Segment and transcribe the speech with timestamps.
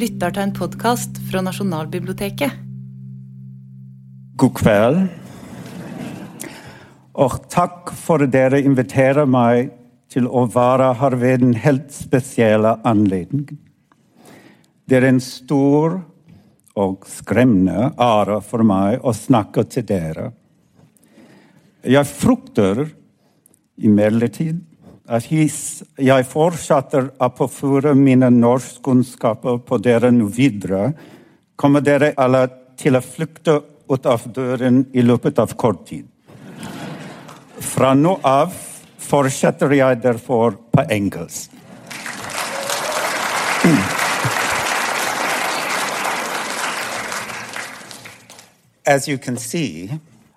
[0.00, 2.54] lytter til en podkast fra Nasjonalbiblioteket.
[4.40, 5.00] God kveld.
[7.20, 9.74] Og takk for at dere inviterer meg
[10.10, 13.50] til å være her ved en helt spesiell anledning.
[14.88, 15.98] Det er en stor
[16.80, 20.30] og skremmende ære for meg å snakke til dere.
[21.84, 22.86] Jeg frukter
[23.76, 24.64] imidlertid
[28.30, 30.12] norskkunnskaper på dere
[31.58, 32.12] kommer dere
[33.90, 34.22] ut av
[34.92, 35.02] i
[35.38, 36.06] av kort tid.
[38.22, 38.54] Av
[40.78, 41.50] på.
[48.86, 49.90] As you can see,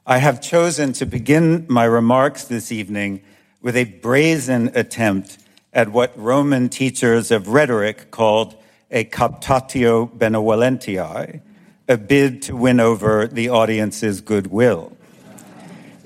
[0.08, 3.22] I have chosen to begin my remarks this evening
[3.64, 5.40] with a brazen attempt
[5.72, 8.56] at what Roman teachers of rhetoric called
[8.92, 11.42] a captatio benevolentiae,
[11.88, 14.96] a bid to win over the audience's goodwill.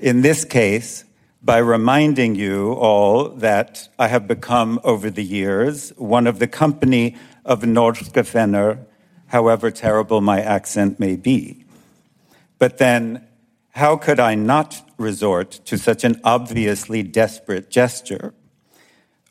[0.00, 1.04] In this case,
[1.42, 7.16] by reminding you all that I have become, over the years, one of the company
[7.44, 8.78] of Norske Venner,
[9.26, 11.64] however terrible my accent may be.
[12.58, 13.26] But then,
[13.78, 18.34] how could I not resort to such an obviously desperate gesture?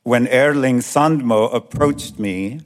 [0.04, 2.62] When Erling Sandmo approached me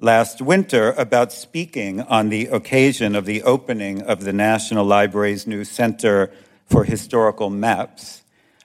[0.00, 5.62] last winter about speaking on the occasion of the opening of the National Library's new
[5.62, 6.30] Center
[6.64, 8.22] for Historical Maps,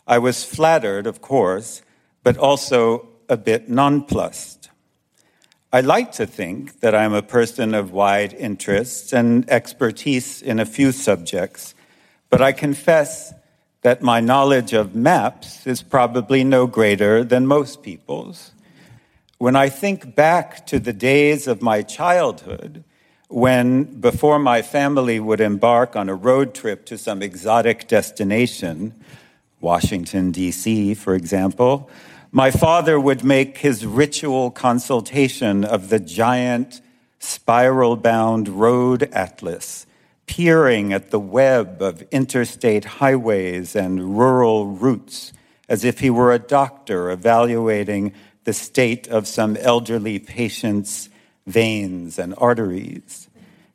[0.08, 1.82] I was flattered, of course,
[2.24, 4.70] but also a bit nonplussed.
[5.74, 10.66] I like to think that I'm a person of wide interests and expertise in a
[10.66, 11.76] few subjects,
[12.32, 13.34] but I confess
[13.82, 18.54] that my knowledge of maps is probably no greater than most people's.
[19.38, 22.84] When I think back to the days of my childhood,
[23.28, 28.94] when before my family would embark on a road trip to some exotic destination,
[29.60, 31.90] Washington, D.C., for example,
[32.32, 36.82] my father would make his ritual consultation of the giant
[37.20, 39.86] spiral bound road atlas
[40.32, 45.34] peering at the web of interstate highways and rural routes
[45.68, 48.14] as if he were a doctor evaluating
[48.46, 51.10] the state of some elderly patient's
[51.46, 53.28] veins and arteries,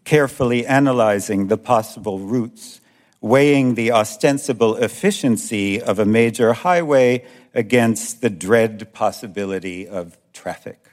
[0.05, 2.81] carefully analyzing the possible routes,
[3.21, 7.23] weighing the ostensible efficiency of a major highway
[7.53, 10.89] against the dread possibility of traffic.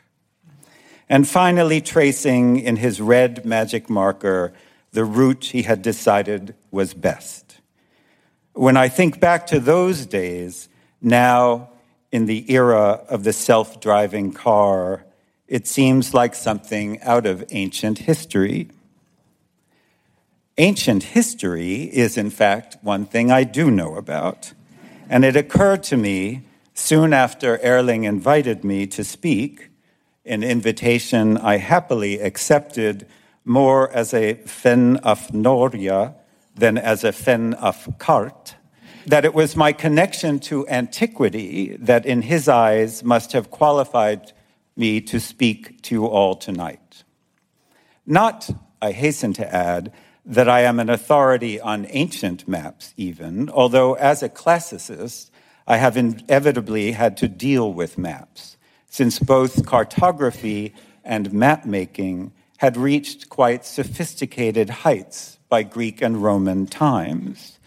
[1.07, 4.53] And finally, tracing in his red magic marker
[4.93, 7.57] the route he had decided was best.
[8.53, 10.69] When I think back to those days,
[11.01, 11.71] now
[12.11, 15.03] in the era of the self driving car,
[15.47, 18.69] it seems like something out of ancient history.
[20.59, 24.53] Ancient history is, in fact, one thing I do know about.
[25.09, 26.43] And it occurred to me
[26.75, 29.69] soon after Erling invited me to speak,
[30.25, 33.07] an invitation I happily accepted
[33.45, 36.15] more as a fen of Norja
[36.55, 38.55] than as a fen of Cart,
[39.05, 44.31] that it was my connection to antiquity that, in his eyes, must have qualified
[44.75, 47.03] me to speak to you all tonight.
[48.05, 48.49] Not,
[48.81, 49.91] I hasten to add,
[50.25, 55.29] that I am an authority on ancient maps, even, although as a classicist,
[55.67, 62.31] I have inevitably had to deal with maps, since both cartography and map making
[62.63, 67.59] had reached quite sophisticated heights by Greek and Roman times.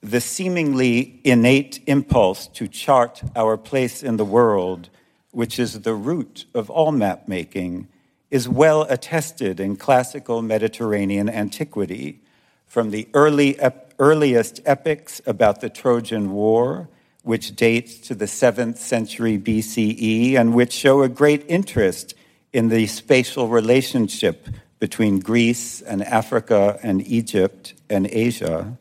[0.00, 4.88] The seemingly innate impulse to chart our place in the world,
[5.30, 7.86] which is the root of all map making,
[8.28, 12.20] is well attested in classical Mediterranean antiquity,
[12.66, 16.88] from the early ep- earliest epics about the Trojan War,
[17.22, 22.16] which dates to the 7th century BCE and which show a great interest
[22.54, 24.46] in the spatial relationship
[24.78, 28.78] between Greece and Africa and Egypt and Asia,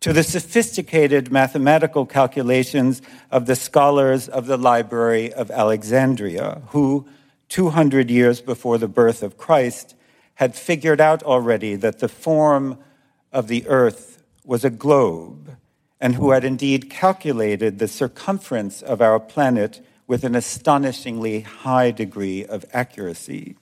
[0.00, 3.00] to the sophisticated mathematical calculations
[3.30, 7.08] of the scholars of the Library of Alexandria, who,
[7.48, 9.94] 200 years before the birth of Christ,
[10.34, 12.78] had figured out already that the form
[13.32, 15.56] of the earth was a globe,
[15.98, 22.44] and who had indeed calculated the circumference of our planet with an astonishingly high degree
[22.44, 23.54] of accuracy.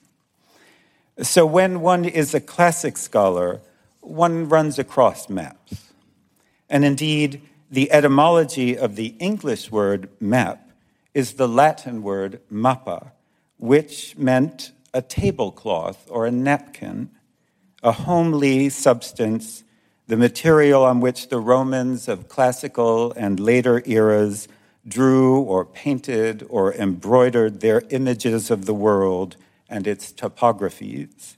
[1.21, 3.61] So, when one is a classic scholar,
[4.01, 5.93] one runs across maps.
[6.69, 10.71] And indeed, the etymology of the English word map
[11.13, 13.11] is the Latin word mappa,
[13.57, 17.09] which meant a tablecloth or a napkin,
[17.83, 19.63] a homely substance,
[20.07, 24.47] the material on which the Romans of classical and later eras
[24.87, 29.35] drew or painted or embroidered their images of the world
[29.69, 31.35] and its topographies,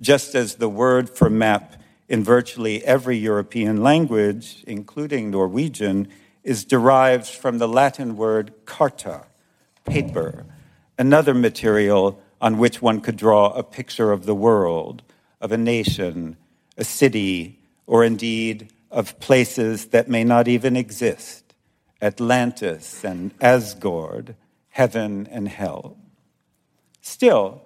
[0.00, 1.74] just as the word for map
[2.08, 6.08] in virtually every European language, including Norwegian,
[6.44, 9.24] is derived from the Latin word carta,
[9.84, 10.44] paper,
[10.98, 15.02] another material on which one could draw a picture of the world,
[15.40, 16.36] of a nation,
[16.76, 21.41] a city, or indeed of places that may not even exist
[22.02, 24.34] Atlantis and Asgard,
[24.70, 25.96] heaven and hell.
[27.00, 27.62] Still,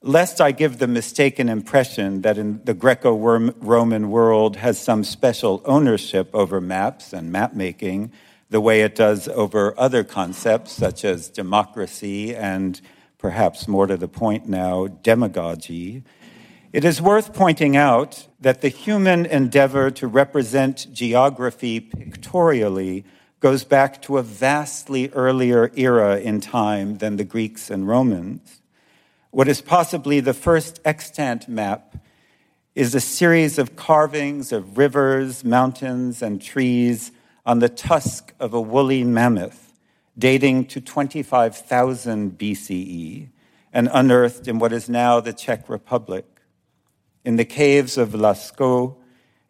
[0.00, 5.62] lest I give the mistaken impression that in the Greco Roman world has some special
[5.64, 8.10] ownership over maps and map making,
[8.50, 12.80] the way it does over other concepts such as democracy and,
[13.18, 16.04] perhaps more to the point now, demagogy,
[16.72, 23.04] it is worth pointing out that the human endeavor to represent geography pictorially
[23.44, 28.62] goes back to a vastly earlier era in time than the Greeks and Romans.
[29.32, 31.94] What is possibly the first extant map
[32.74, 37.12] is a series of carvings of rivers, mountains, and trees
[37.44, 39.74] on the tusk of a woolly mammoth
[40.18, 43.28] dating to 25,000 BCE
[43.74, 46.24] and unearthed in what is now the Czech Republic.
[47.26, 48.96] In the caves of Lascaux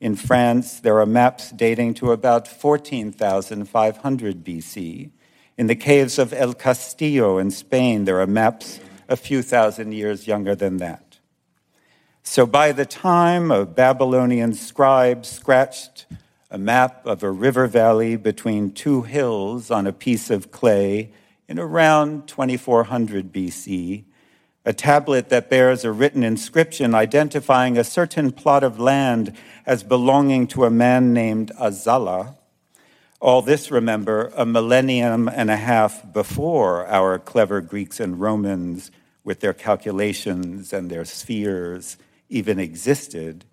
[0.05, 5.11] in France, there are maps dating to about 14,500 BC.
[5.57, 10.27] In the caves of El Castillo in Spain, there are maps a few thousand years
[10.27, 11.17] younger than that.
[12.23, 16.05] So by the time a Babylonian scribe scratched
[16.51, 21.13] a map of a river valley between two hills on a piece of clay
[21.49, 24.05] in around 2400 BC,
[24.65, 30.47] a tablet that bears a written inscription identifying a certain plot of land as belonging
[30.47, 32.37] to a man named Azala.
[33.21, 38.91] All this, remember, a millennium and a half before our clever Greeks and Romans,
[39.23, 41.97] with their calculations and their spheres,
[42.29, 43.45] even existed.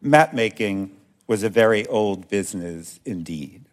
[0.00, 0.96] Map making
[1.26, 3.64] was a very old business indeed.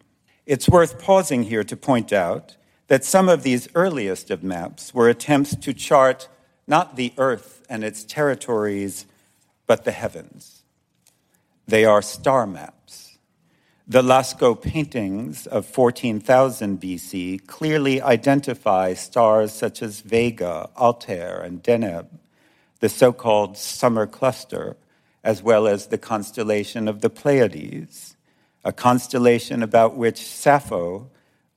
[0.46, 2.56] It's worth pausing here to point out
[2.88, 6.28] that some of these earliest of maps were attempts to chart
[6.70, 9.04] not the earth and its territories,
[9.66, 10.62] but the heavens.
[11.66, 13.18] They are star maps.
[13.88, 22.06] The Lascaux paintings of 14,000 BC clearly identify stars such as Vega, Altair, and Deneb,
[22.78, 24.76] the so called summer cluster,
[25.24, 28.16] as well as the constellation of the Pleiades,
[28.62, 31.10] a constellation about which Sappho,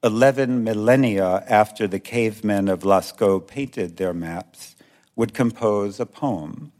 [0.04, 4.76] 11 millennia after the cavemen of Lascaux painted their maps,
[5.16, 6.72] would compose a poem.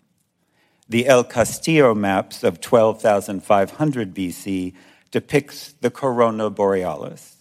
[0.90, 4.74] The El Castillo maps of 12,500 BC
[5.12, 7.38] depicts the corona borealis.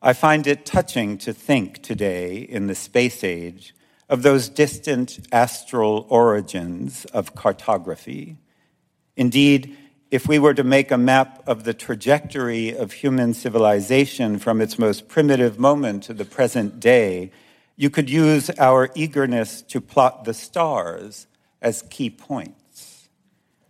[0.00, 3.74] I find it touching to think today in the space age
[4.08, 8.36] of those distant astral origins of cartography.
[9.16, 9.76] Indeed,
[10.10, 14.78] if we were to make a map of the trajectory of human civilization from its
[14.78, 17.30] most primitive moment to the present day,
[17.76, 21.26] you could use our eagerness to plot the stars
[21.60, 23.08] as key points.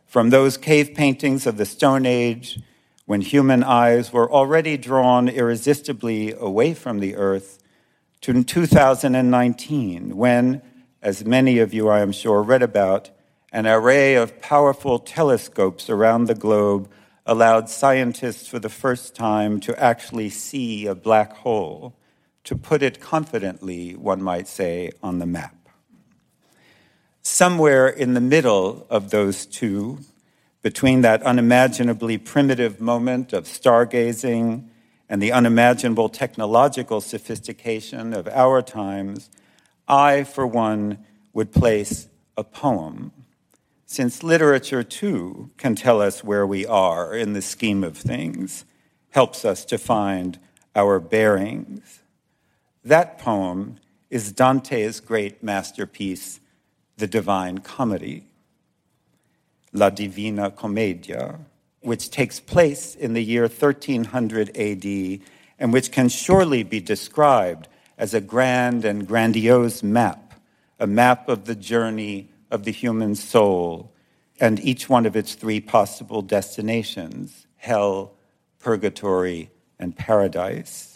[0.07, 2.61] From those cave paintings of the Stone Age,
[3.07, 7.59] when human eyes were already drawn irresistibly away from the earth,
[8.21, 10.63] to 2019, when,
[11.01, 13.11] as many of you I am sure read about,
[13.53, 16.89] an array of powerful telescopes around the globe
[17.27, 21.95] allowed scientists for the first time to actually see a black hole
[22.45, 25.55] to put it confidently, one might say, on the map.
[27.23, 30.01] Somewhere in the middle of those two,
[30.63, 34.69] between that unimaginably primitive moment of stargazing
[35.09, 39.29] and the unimaginable technological sophistication of our times,
[39.87, 40.99] I, for one,
[41.33, 43.13] would place a poem,
[43.87, 48.65] since literature too can tell us where we are in the scheme of things,
[49.11, 50.39] helps us to find
[50.75, 52.02] our bearings.
[52.85, 53.77] That poem
[54.11, 56.41] is Dante's great masterpiece,
[56.97, 58.27] The Divine Comedy,
[59.73, 61.39] La Divina Commedia,
[61.81, 65.21] which takes place in the year 1300 AD
[65.61, 70.35] and which can surely be described as a grand and grandiose map,
[70.81, 73.93] a map of the journey of the human soul
[74.41, 78.13] and each one of its three possible destinations hell,
[78.59, 79.49] purgatory,
[79.79, 80.92] and paradise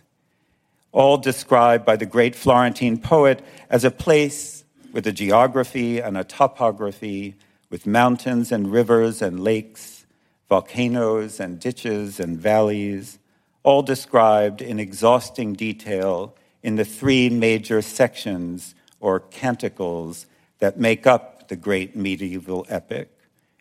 [0.96, 6.24] all described by the great Florentine poet as a place with a geography and a
[6.24, 7.34] topography,
[7.68, 10.06] with mountains and rivers and lakes,
[10.48, 13.18] volcanoes and ditches and valleys,
[13.62, 20.24] all described in exhausting detail in the three major sections or canticles
[20.60, 23.10] that make up the great medieval epic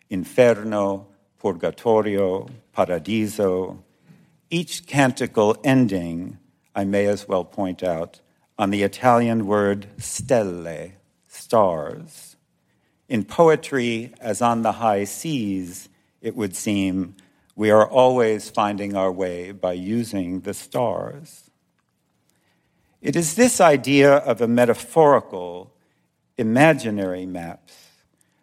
[0.08, 1.06] Inferno,
[1.38, 3.84] Purgatorio, Paradiso,
[4.48, 6.38] each canticle ending,
[6.76, 8.20] I may as well point out,
[8.58, 10.92] on the Italian word stelle,
[11.26, 12.36] stars.
[13.08, 15.88] In poetry, as on the high seas,
[16.20, 17.16] it would seem,
[17.54, 21.50] we are always finding our way by using the stars.
[23.00, 25.72] It is this idea of a metaphorical,
[26.36, 27.72] imaginary maps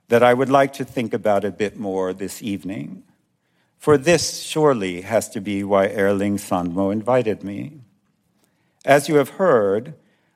[0.07, 3.03] that I would like to think about a bit more this evening.
[3.77, 7.81] For this surely has to be why Erling Sandmo invited me.
[8.85, 9.93] As you have heard,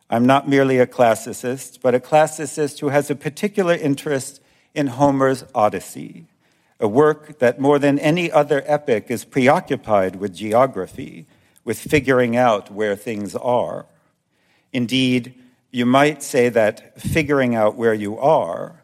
[0.10, 4.42] I'm not merely a classicist, but a classicist who has a particular interest
[4.74, 6.28] in Homer's Odyssey,
[6.80, 11.26] a work that more than any other epic is preoccupied with geography,
[11.66, 13.86] with figuring out where things are.
[14.72, 15.34] Indeed,
[15.72, 18.84] you might say that figuring out where you are,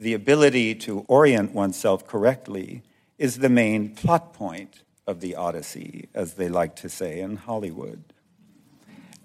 [0.00, 2.82] the ability to orient oneself correctly,
[3.18, 8.11] is the main plot point of the Odyssey, as they like to say in Hollywood.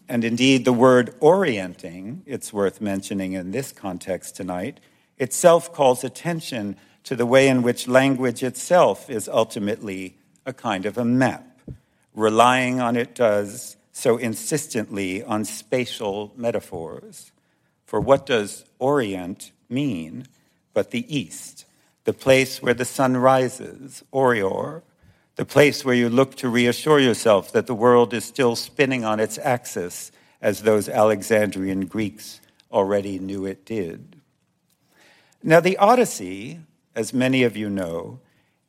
[0.09, 4.79] And indeed, the word orienting, it's worth mentioning in this context tonight,
[5.17, 10.97] itself calls attention to the way in which language itself is ultimately a kind of
[10.97, 11.45] a map.
[12.13, 17.31] Relying on it does so insistently on spatial metaphors.
[17.85, 20.27] For what does orient mean
[20.73, 21.65] but the east,
[22.03, 24.83] the place where the sun rises, Orior,
[25.37, 29.19] the place where you look to reassure yourself that the world is still spinning on
[29.19, 32.41] its axis as those Alexandrian Greeks
[32.71, 34.19] already knew it did.
[35.43, 36.59] Now, the Odyssey,
[36.95, 38.19] as many of you know,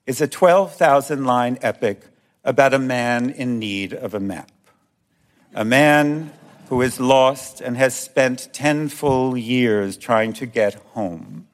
[0.06, 2.02] is a 12,000 line epic
[2.44, 4.52] about a man in need of a map.
[5.54, 6.32] A man
[6.68, 11.47] who is lost and has spent 10 full years trying to get home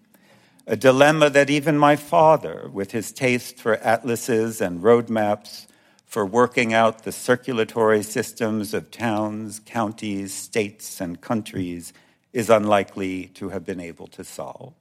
[0.67, 5.67] a dilemma that even my father, with his taste for atlases and road maps,
[6.07, 11.93] for working out the circulatory systems of towns, counties, states, and countries,
[12.33, 14.73] is unlikely to have been able to solve.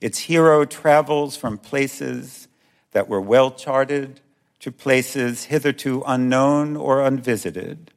[0.00, 2.48] Its hero travels from places
[2.92, 4.20] that were well charted
[4.60, 7.90] to places hitherto unknown or unvisited,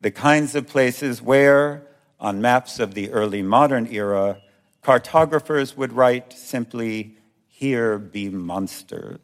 [0.00, 1.86] the kinds of places where,
[2.18, 4.40] on maps of the early modern era,
[4.86, 7.16] cartographers would write simply,
[7.48, 9.18] Here be monsters,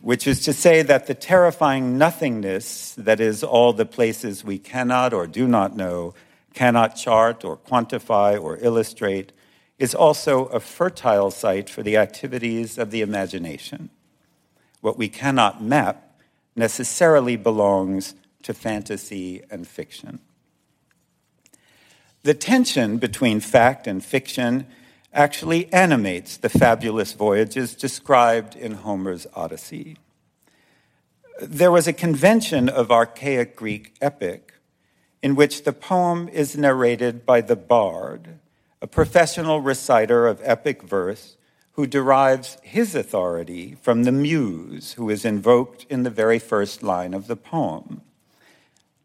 [0.00, 5.14] which is to say that the terrifying nothingness, that is, all the places we cannot
[5.14, 6.12] or do not know,
[6.54, 9.30] cannot chart or quantify or illustrate,
[9.78, 13.90] is also a fertile site for the activities of the imagination.
[14.80, 16.18] What we cannot map
[16.56, 20.18] necessarily belongs to fantasy and fiction.
[22.24, 24.66] The tension between fact and fiction
[25.16, 29.96] actually animates the fabulous voyages described in Homer's Odyssey.
[31.40, 34.52] There was a convention of archaic Greek epic
[35.22, 38.38] in which the poem is narrated by the bard,
[38.82, 41.36] a professional reciter of epic verse
[41.72, 47.14] who derives his authority from the muse who is invoked in the very first line
[47.14, 48.02] of the poem.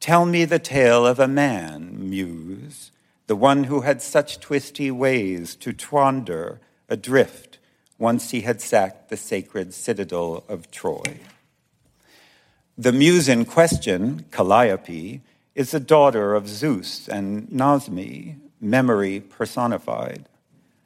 [0.02, 2.51] Tell me the tale of a man, muse,
[3.32, 6.60] the one who had such twisty ways to twander
[6.90, 7.60] adrift
[7.98, 11.22] once he had sacked the sacred citadel of Troy.
[12.78, 15.22] The muse in question, Calliope,
[15.56, 20.28] is the daughter of Zeus and Mnemosyne, memory personified.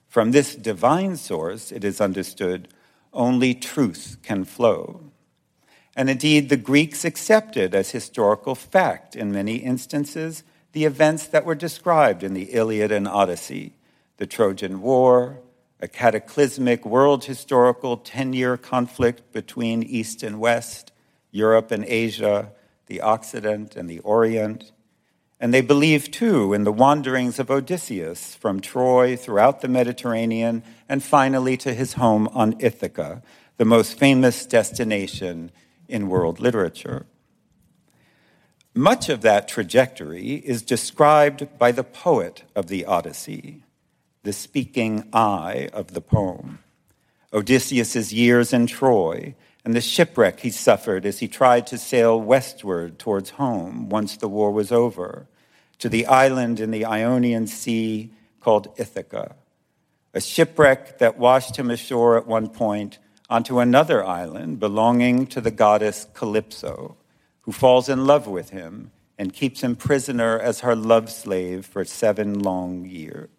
[0.08, 2.68] From this divine source, it is understood,
[3.12, 5.02] only truth can flow.
[5.96, 10.44] And indeed, the Greeks accepted as historical fact in many instances
[10.76, 13.72] the events that were described in the Iliad and Odyssey
[14.18, 15.40] the Trojan War,
[15.80, 20.92] a cataclysmic world historical 10 year conflict between East and West,
[21.32, 22.52] Europe and Asia,
[22.88, 24.74] the Occident and the Orient.
[25.40, 31.02] And they believed too in the wanderings of Odysseus from Troy throughout the Mediterranean and
[31.02, 33.22] finally to his home on Ithaca,
[33.56, 35.52] the most famous destination
[35.88, 37.06] in world literature.
[38.78, 43.64] Much of that trajectory is described by the poet of the Odyssey,
[44.24, 46.60] the speaking I of the poem.
[47.32, 53.00] Odysseus's years in Troy and the shipwreck he suffered as he tried to sail westward
[53.00, 55.30] towards home once the war was over,
[55.80, 59.38] to the island in the Ionian Sea called Ithaca,
[60.14, 65.50] a shipwreck that washed him ashore at one point onto another island belonging to the
[65.50, 66.98] goddess Calypso,
[67.46, 71.86] who falls in love with him and keeps him prisoner as her love slave for
[71.86, 73.30] seven long years.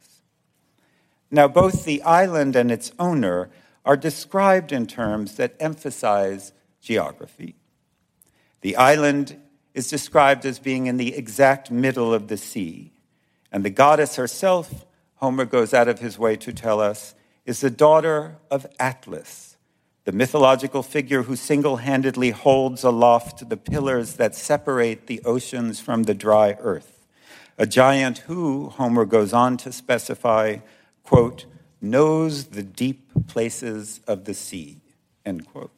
[1.30, 3.50] Now, both the island and its owner
[3.84, 7.56] are described in terms that emphasize geography.
[8.60, 9.40] The island
[9.74, 12.92] is described as being in the exact middle of the sea,
[13.50, 14.86] and the goddess herself,
[15.16, 19.55] Homer goes out of his way to tell us, is the daughter of Atlas,
[20.06, 26.04] the mythological figure who single handedly holds aloft the pillars that separate the oceans from
[26.04, 27.04] the dry earth,
[27.58, 30.58] a giant who, Homer goes on to specify,
[31.02, 31.46] quote,
[31.80, 34.76] knows the deep places of the sea,
[35.24, 35.72] end quote.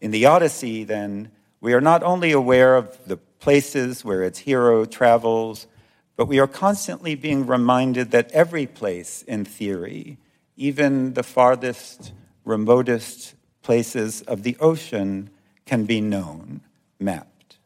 [0.00, 1.30] In the Odyssey, then,
[1.60, 5.68] we are not only aware of the places where its hero travels,
[6.16, 10.18] but we are constantly being reminded that every place, in theory,
[10.56, 12.12] even the farthest,
[12.48, 15.30] remotest places of the ocean,
[15.66, 16.62] can be known,
[16.98, 17.58] mapped.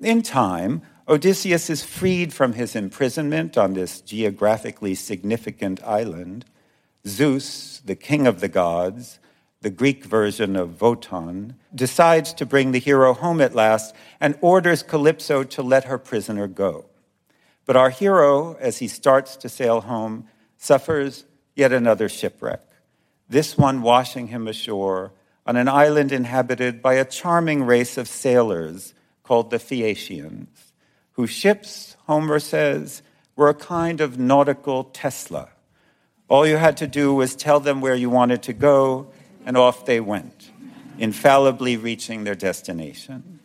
[0.00, 6.44] In time, Odysseus is freed from his imprisonment on this geographically significant island.
[7.06, 9.18] Zeus, the king of the gods,
[9.60, 14.82] the Greek version of Wotan, decides to bring the hero home at last and orders
[14.82, 16.86] Calypso to let her prisoner go.
[17.66, 22.62] But our hero, as he starts to sail home, suffers yet another shipwreck,
[23.28, 25.12] this one washing him ashore
[25.46, 30.68] on an island inhabited by a charming race of sailors called the Phaeacians
[31.18, 33.02] whose ships, Homer says,
[33.34, 35.48] were a kind of nautical Tesla.
[36.28, 39.10] All you had to do was tell them where you wanted to go,
[39.44, 40.52] and off they went,
[40.96, 43.40] infallibly reaching their destination.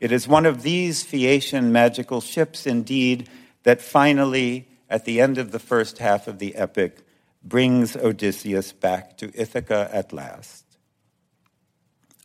[0.00, 3.28] It is one of these Phaeacian magical ships, indeed,
[3.62, 7.06] that finally, at the end of the first half of the epic,
[7.42, 10.64] brings Odysseus back to Ithaca at last.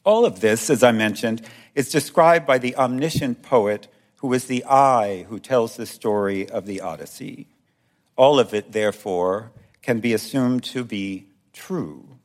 [0.03, 1.41] All of this, as I mentioned,
[1.75, 6.65] is described by the omniscient poet who is the I who tells the story of
[6.65, 7.47] the Odyssey.
[8.15, 12.17] All of it, therefore, can be assumed to be true,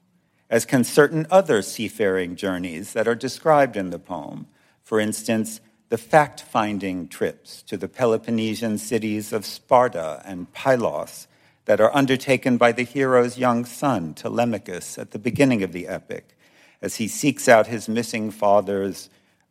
[0.49, 4.47] as can certain other seafaring journeys that are described in the poem.
[4.83, 11.27] For instance, the fact finding trips to the Peloponnesian cities of Sparta and Pylos
[11.69, 16.35] that are undertaken by the hero's young son, Telemachus, at the beginning of the epic,
[16.81, 19.11] as he seeks out his missing father's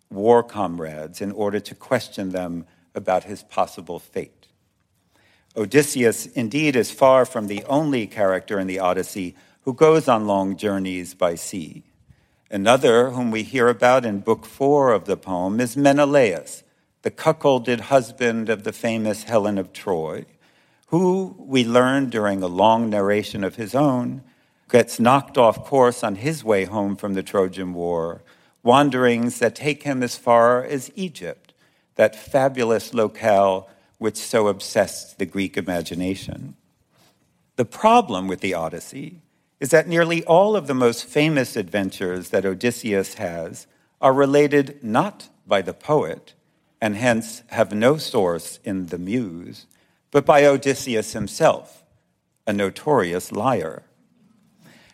[0.09, 4.47] war comrades in order to question them about his possible fate.
[5.55, 10.57] Odysseus, indeed, is far from the only character in the Odyssey who goes on long
[10.57, 11.83] journeys by sea.
[12.49, 16.63] Another, whom we hear about in Book Four of the poem, is Menelaus,
[17.03, 20.25] the cuckolded husband of the famous Helen of Troy,
[20.87, 24.23] who, we learn during a long narration of his own,
[24.69, 28.21] gets knocked off course on his way home from the Trojan War
[28.63, 31.53] wanderings that take him as far as Egypt,
[31.95, 36.55] that fabulous locale which so obsessed the Greek imagination.
[37.55, 39.21] The problem with the Odyssey
[39.59, 43.67] is that nearly all of the most famous adventures that Odysseus has
[44.01, 46.33] are related not by the poet,
[46.79, 49.65] and hence have no source in the muse,
[50.11, 51.83] but by Odysseus himself,
[52.45, 53.83] a notorious liar.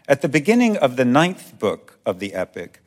[0.08, 2.82] At the beginning of the ninth book of the epic,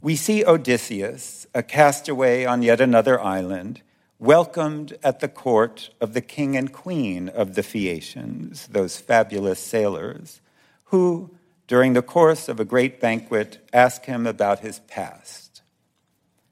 [0.00, 3.82] we see Odysseus, a castaway on yet another island,
[4.18, 10.40] welcomed at the court of the king and queen of the Phaeacians, those fabulous sailors,
[10.86, 11.30] who,
[11.66, 15.62] during the course of a great banquet, ask him about his past.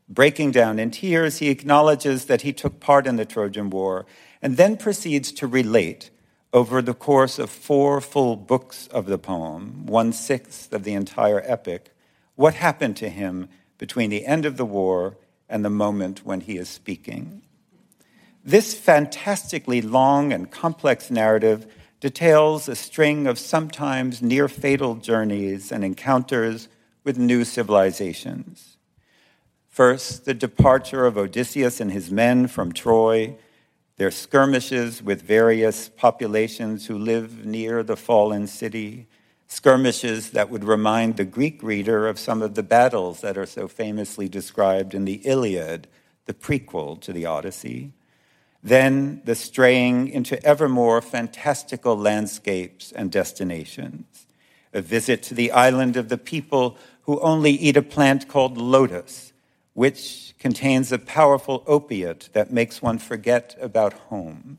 [0.09, 4.07] Breaking down in tears, he acknowledges that he took part in the Trojan War
[4.46, 6.09] and then proceeds to relate
[6.52, 11.42] over the course of four full books of the poem, one sixth of the entire
[11.44, 11.92] epic,
[12.37, 15.16] what happened to him between the end of the war
[15.48, 17.42] and the moment when he is speaking.
[18.44, 21.66] This fantastically long and complex narrative
[21.98, 26.68] details a string of sometimes near fatal journeys and encounters
[27.02, 28.76] with new civilizations.
[29.68, 33.37] First, the departure of Odysseus and his men from Troy,
[33.96, 39.06] their skirmishes with various populations who live near the fallen city,
[39.48, 43.66] skirmishes that would remind the Greek reader of some of the battles that are so
[43.66, 45.88] famously described in the Iliad,
[46.26, 47.92] the prequel to the Odyssey.
[48.62, 54.26] Then the straying into ever more fantastical landscapes and destinations.
[54.74, 59.32] A visit to the island of the people who only eat a plant called lotus,
[59.77, 64.59] which contains a powerful opiate that makes one forget about home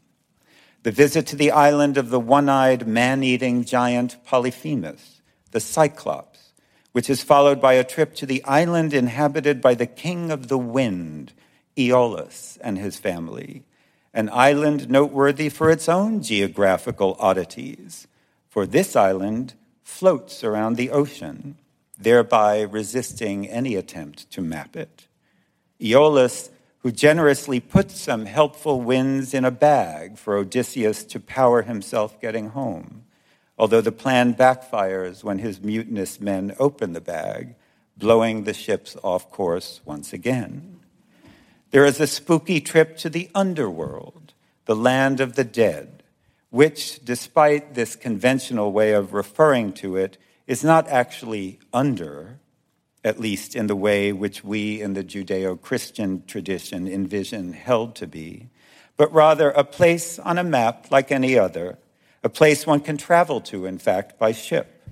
[0.87, 6.53] the visit to the island of the one eyed, man eating giant Polyphemus, the Cyclops,
[6.93, 10.57] which is followed by a trip to the island inhabited by the king of the
[10.57, 11.33] wind,
[11.77, 13.65] Aeolus, and his family,
[14.13, 18.07] an island noteworthy for its own geographical oddities,
[18.47, 21.57] for this island floats around the ocean,
[21.99, 25.06] thereby resisting any attempt to map it.
[25.81, 32.19] Aeolus, who generously put some helpful winds in a bag for Odysseus to power himself
[32.21, 33.03] getting home,
[33.57, 37.55] although the plan backfires when his mutinous men open the bag,
[37.97, 40.79] blowing the ships off course once again.
[41.71, 44.33] There is a spooky trip to the underworld,
[44.65, 46.03] the land of the dead,
[46.49, 52.39] which, despite this conventional way of referring to it, is not actually under,
[53.07, 58.05] at least in the way which we in the Judeo Christian tradition envision held to
[58.05, 58.49] be,
[58.97, 61.77] but rather a place on a map like any other,
[62.21, 64.85] a place one can travel to, in fact, by ship,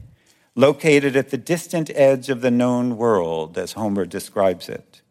[0.55, 5.01] located at the distant edge of the known world, as Homer describes it.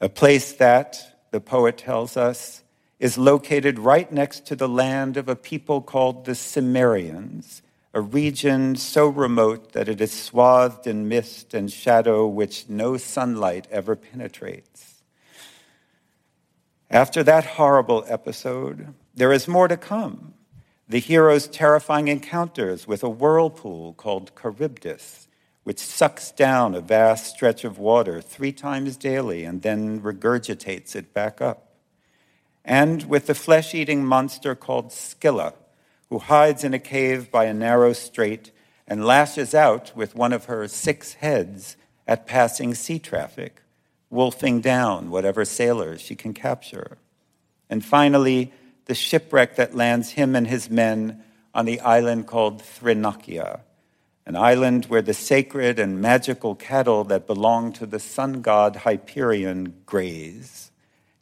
[0.00, 2.62] A place that, the poet tells us,
[3.00, 7.60] is located right next to the land of a people called the Cimmerians,
[7.98, 13.66] a region so remote that it is swathed in mist and shadow which no sunlight
[13.70, 15.02] ever penetrates.
[16.88, 20.34] After that horrible episode, there is more to come.
[20.88, 25.26] The hero's terrifying encounters with a whirlpool called Charybdis,
[25.64, 31.12] which sucks down a vast stretch of water three times daily and then regurgitates it
[31.12, 31.68] back up
[32.68, 35.54] and with the flesh eating monster called Scylla,
[36.10, 38.50] who hides in a cave by a narrow strait
[38.86, 43.62] and lashes out with one of her six heads at passing sea traffic,
[44.10, 46.96] wolfing down whatever sailors she can capture.
[47.68, 48.52] And finally,
[48.86, 51.22] the shipwreck that lands him and his men
[51.54, 53.60] on the island called Thrinakia,
[54.24, 59.82] an island where the sacred and magical cattle that belong to the sun god Hyperion
[59.84, 60.68] graze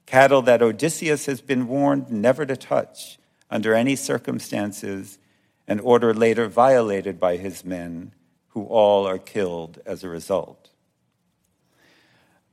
[0.07, 3.18] cattle that Odysseus has been warned never to touch
[3.50, 5.18] under any circumstances,
[5.68, 8.12] an order later violated by his men,
[8.48, 10.70] who all are killed as a result.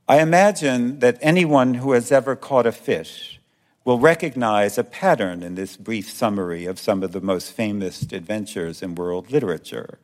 [0.06, 3.40] I imagine that anyone who has ever caught a fish
[3.84, 8.82] will recognize a pattern in this brief summary of some of the most famous adventures
[8.82, 9.98] in world literature,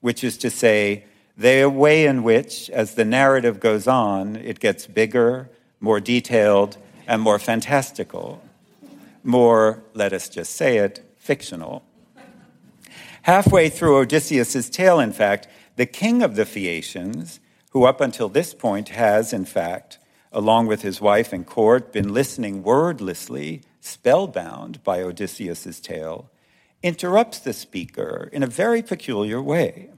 [0.00, 1.04] which is to say,
[1.36, 5.48] the way in which, as the narrative goes on, it gets bigger,
[5.80, 6.76] more detailed,
[7.06, 8.40] and more fantastical,
[9.24, 11.84] more, let us just say it, fictional.
[13.22, 18.54] Halfway through Odysseus's tale, in fact, the king of the Phaeacians, who up until this
[18.54, 19.98] point has, in fact,
[20.30, 26.30] along with his wife and court, been listening wordlessly, spellbound by Odysseus's tale,
[26.82, 29.90] interrupts the speaker in a very peculiar way.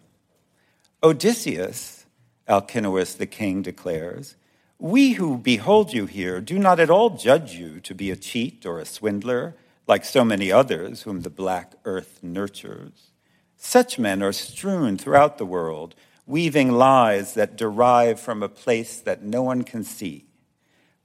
[1.03, 2.07] Odysseus,
[2.49, 4.37] Alcinous the king declares,
[4.79, 8.67] we who behold you here do not at all judge you to be a cheat
[8.67, 9.55] or a swindler,
[9.87, 13.11] like so many others whom the black earth nurtures.
[13.57, 15.95] Such men are strewn throughout the world,
[16.27, 20.27] weaving lies that derive from a place that no one can see.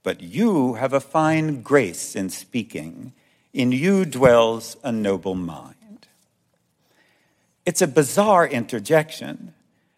[0.02, 3.12] But you have a fine grace in speaking.
[3.52, 6.08] In you dwells a noble mind.
[7.64, 9.54] It's a bizarre interjection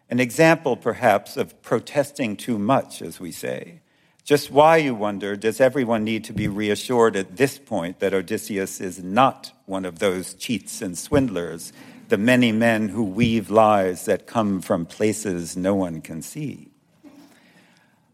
[0.09, 3.81] an example, perhaps, of protesting too much, as we say.
[4.23, 8.81] Just why, you wonder, does everyone need to be reassured at this point that Odysseus
[8.81, 11.73] is not one of those cheats and swindlers,
[12.09, 16.69] the many men who weave lies that come from places no one can see?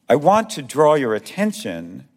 [0.09, 2.07] I want to draw your attention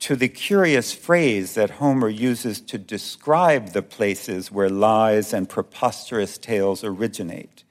[0.00, 6.36] to the curious phrase that Homer uses to describe the places where lies and preposterous
[6.36, 7.63] tales originate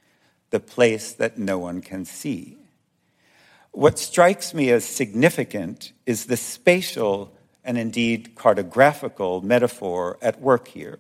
[0.54, 2.60] the place that no one can see.
[3.72, 11.00] What strikes me as significant is the spatial and indeed cartographical metaphor at work here.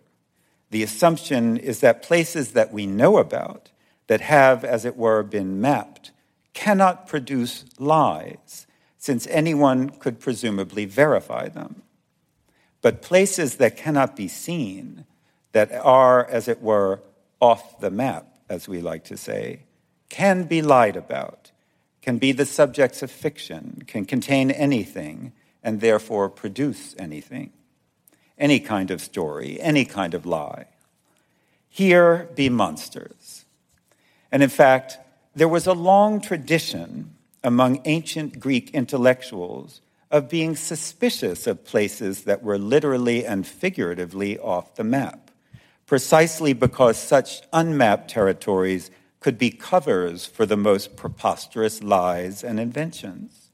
[0.71, 3.69] The assumption is that places that we know about,
[4.07, 6.09] that have, as it were, been mapped,
[6.55, 8.65] cannot produce lies,
[8.97, 11.83] since anyone could presumably verify them.
[12.81, 15.05] But places that cannot be seen,
[15.51, 17.01] that are, as it were,
[17.39, 19.61] off the map, as we like to say,
[20.09, 21.51] can be lied about,
[22.01, 25.31] can be the subjects of fiction, can contain anything,
[25.63, 27.51] and therefore produce anything.
[28.37, 30.65] Any kind of story, any kind of lie.
[31.69, 33.45] Here be monsters.
[34.31, 34.97] And in fact,
[35.35, 42.43] there was a long tradition among ancient Greek intellectuals of being suspicious of places that
[42.43, 45.31] were literally and figuratively off the map,
[45.85, 53.51] precisely because such unmapped territories could be covers for the most preposterous lies and inventions.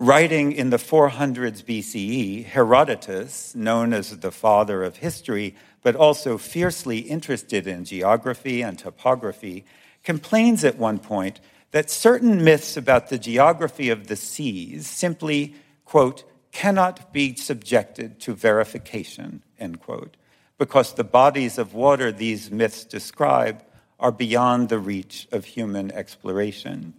[0.00, 6.98] Writing in the 400s BCE, Herodotus, known as the father of history, but also fiercely
[6.98, 9.64] interested in geography and topography,
[10.02, 16.24] complains at one point that certain myths about the geography of the seas simply, quote,
[16.50, 20.16] cannot be subjected to verification, end quote,
[20.58, 23.64] because the bodies of water these myths describe
[23.98, 26.94] are beyond the reach of human exploration.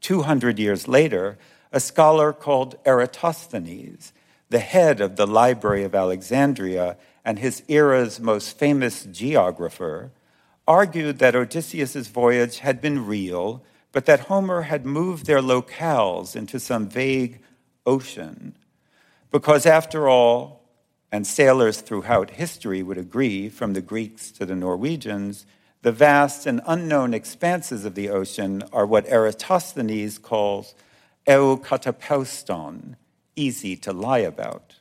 [0.00, 1.38] 200 years later,
[1.72, 4.12] a scholar called Eratosthenes,
[4.48, 10.10] the head of the Library of Alexandria and his era's most famous geographer,
[10.66, 16.58] argued that Odysseus's voyage had been real, but that Homer had moved their locales into
[16.58, 17.40] some vague
[17.86, 18.56] ocean.
[19.30, 20.59] Because after all,
[21.12, 25.46] and sailors throughout history would agree, from the Greeks to the Norwegians,
[25.82, 30.74] the vast and unknown expanses of the ocean are what Eratosthenes calls
[31.26, 32.96] eucatapauston,
[33.36, 34.76] easy to lie about.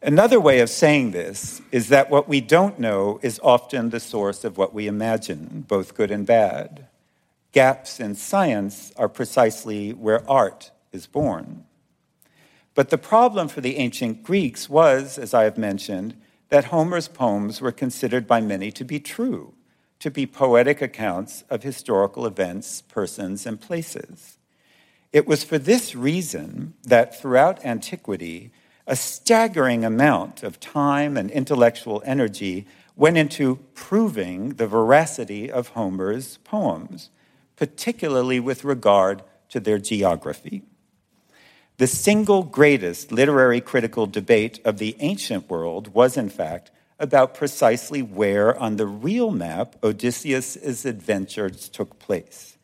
[0.00, 4.42] Another way of saying this is that what we don't know is often the source
[4.42, 6.88] of what we imagine, both good and bad.
[7.52, 11.64] Gaps in science are precisely where art is born.
[12.74, 16.16] But the problem for the ancient Greeks was, as I have mentioned,
[16.48, 19.54] that Homer's poems were considered by many to be true,
[20.00, 24.38] to be poetic accounts of historical events, persons, and places.
[25.12, 28.52] It was for this reason that throughout antiquity,
[28.86, 36.38] a staggering amount of time and intellectual energy went into proving the veracity of Homer's
[36.38, 37.10] poems,
[37.56, 40.62] particularly with regard to their geography.
[41.82, 48.02] The single greatest literary critical debate of the ancient world was, in fact, about precisely
[48.02, 52.56] where on the real map Odysseus' adventures took place.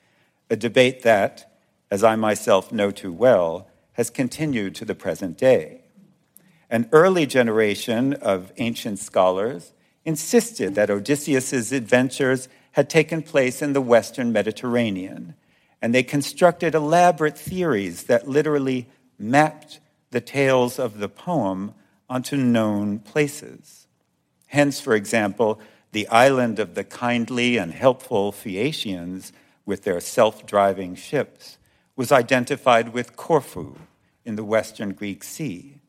[0.51, 1.53] A debate that,
[1.91, 5.81] as I myself know too well, has continued to the present day.
[6.71, 9.73] An early generation of ancient scholars
[10.05, 15.35] insisted that Odysseus' adventures had taken place in the Western Mediterranean,
[15.83, 18.87] and they constructed elaborate theories that literally
[19.19, 21.75] mapped the tales of the poem
[22.09, 23.87] onto known places.
[24.47, 25.61] Hence, for example,
[25.93, 29.33] the island of the kindly and helpful Phaeacians
[29.67, 31.59] with their self driving ships
[31.97, 33.77] was identified with Corfu
[34.25, 35.81] in the western Greek Sea,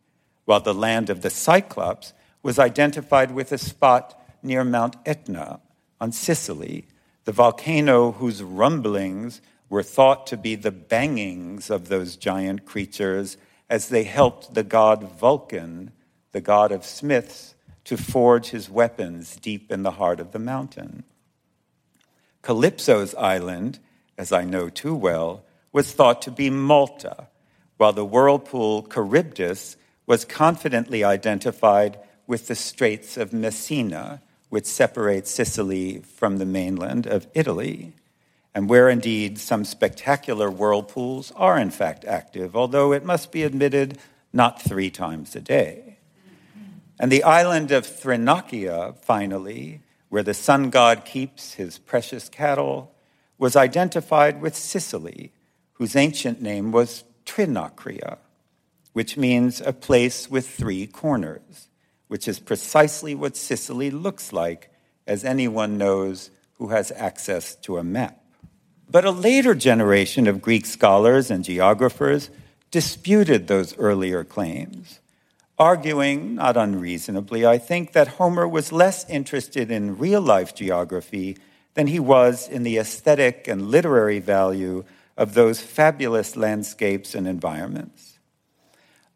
[0.45, 5.59] while the land of the Cyclops was identified with a spot near Mount Etna
[6.01, 6.87] on Sicily,
[7.25, 13.37] the volcano whose rumblings were thought to be the bangings of those giant creatures
[13.69, 15.91] as they helped the god Vulcan,
[16.31, 21.03] the god of smiths, to forge his weapons deep in the heart of the mountain.
[22.41, 23.79] Calypso's island,
[24.17, 27.27] as I know too well, was thought to be Malta,
[27.77, 35.99] while the whirlpool Charybdis was confidently identified with the Straits of Messina, which separate Sicily
[35.99, 37.93] from the mainland of Italy
[38.53, 43.97] and where indeed some spectacular whirlpools are in fact active, although it must be admitted
[44.33, 45.97] not three times a day.
[46.99, 52.93] And the island of Thrinakia, finally, where the sun god keeps his precious cattle,
[53.37, 55.31] was identified with Sicily,
[55.73, 58.17] whose ancient name was Trinacria,
[58.91, 61.69] which means a place with three corners,
[62.07, 64.69] which is precisely what Sicily looks like,
[65.07, 68.18] as anyone knows who has access to a map.
[68.91, 72.31] But a later generation of Greek scholars and geographers
[72.71, 74.99] disputed those earlier claims,
[75.59, 81.37] arguing, not unreasonably, I think, that Homer was less interested in real life geography
[81.75, 88.17] than he was in the aesthetic and literary value of those fabulous landscapes and environments.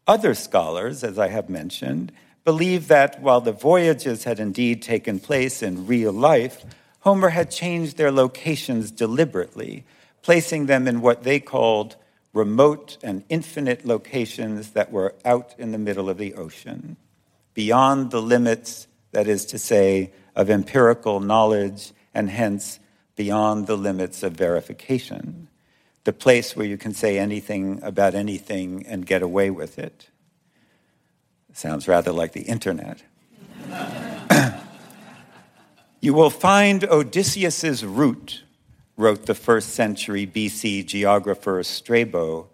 [0.06, 2.12] Other scholars, as I have mentioned,
[2.44, 6.64] believe that while the voyages had indeed taken place in real life,
[7.04, 9.84] Homer had changed their locations deliberately,
[10.22, 11.96] placing them in what they called
[12.32, 16.96] remote and infinite locations that were out in the middle of the ocean,
[17.52, 22.80] beyond the limits, that is to say, of empirical knowledge, and hence
[23.16, 25.48] beyond the limits of verification,
[26.04, 30.08] the place where you can say anything about anything and get away with it.
[31.52, 33.02] Sounds rather like the internet.
[36.04, 38.42] You will find Odysseus's route,
[38.98, 42.48] wrote the first century BC geographer Strabo,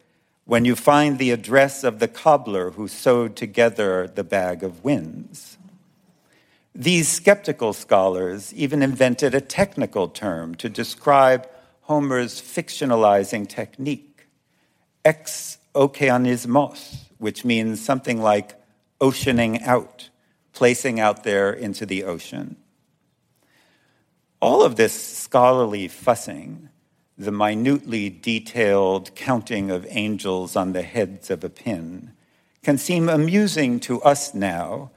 [0.44, 5.58] when you find the address of the cobbler who sewed together the bag of winds.
[6.76, 11.48] These skeptical scholars even invented a technical term to describe
[11.80, 14.28] Homer's fictionalizing technique,
[15.04, 18.54] ex okeanismos, which means something like
[19.00, 20.08] oceaning out,
[20.52, 22.54] placing out there into the ocean.
[24.40, 26.70] All of this scholarly fussing,
[27.18, 32.12] the minutely detailed counting of angels on the heads of a pin,
[32.62, 34.90] can seem amusing to us now,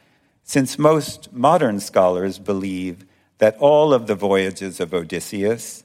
[0.44, 3.06] since most modern scholars believe
[3.40, 5.84] that all of the voyages of Odysseus,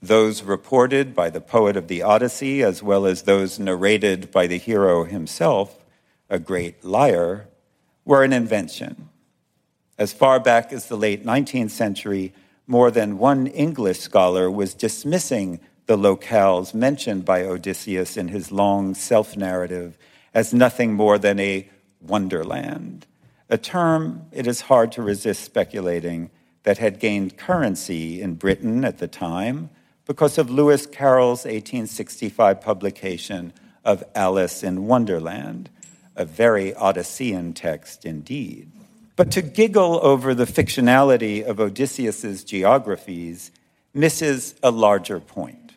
[0.00, 4.58] those reported by the poet of the Odyssey, as well as those narrated by the
[4.58, 5.84] hero himself,
[6.30, 7.48] a great liar,
[8.04, 9.08] were an invention.
[9.98, 12.32] As far back as the late 19th century,
[12.66, 18.94] more than one English scholar was dismissing the locales mentioned by Odysseus in his long
[18.94, 19.98] self narrative
[20.32, 21.68] as nothing more than a
[22.00, 23.06] wonderland,
[23.48, 26.30] a term it is hard to resist speculating
[26.62, 29.68] that had gained currency in Britain at the time
[30.06, 33.52] because of Lewis Carroll's 1865 publication
[33.84, 35.68] of Alice in Wonderland,
[36.16, 38.70] a very Odyssean text indeed.
[39.14, 43.50] But to giggle over the fictionality of Odysseus's geographies
[43.92, 45.74] misses a larger point.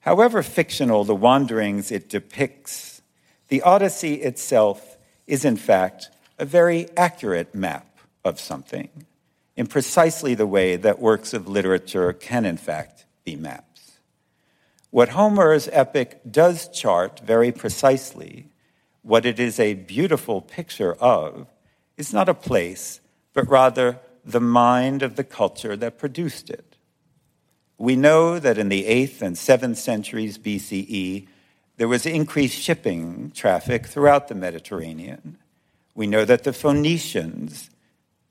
[0.00, 3.02] However fictional the wanderings it depicts,
[3.48, 9.06] the Odyssey itself is in fact a very accurate map of something
[9.56, 13.98] in precisely the way that works of literature can in fact be maps.
[14.90, 18.48] What Homer's epic does chart very precisely,
[19.02, 21.46] what it is a beautiful picture of,
[22.02, 23.00] is not a place,
[23.32, 26.76] but rather the mind of the culture that produced it.
[27.78, 31.28] We know that in the 8th and 7th centuries BCE,
[31.76, 35.38] there was increased shipping traffic throughout the Mediterranean.
[35.94, 37.70] We know that the Phoenicians,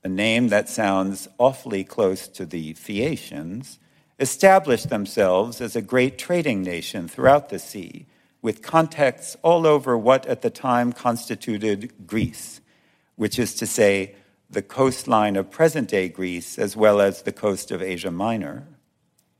[0.04, 3.78] a name that sounds awfully close to the Phaeacians,
[4.18, 8.04] established themselves as a great trading nation throughout the sea,
[8.42, 12.60] with contacts all over what at the time constituted Greece
[13.16, 14.14] which is to say,
[14.50, 18.66] the coastline of present day Greece as well as the coast of Asia Minor,